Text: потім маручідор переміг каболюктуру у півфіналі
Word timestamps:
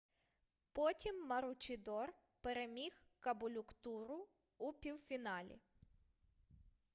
потім 0.71 1.27
маручідор 1.27 2.13
переміг 2.41 3.03
каболюктуру 3.19 4.27
у 4.57 4.73
півфіналі 4.73 5.59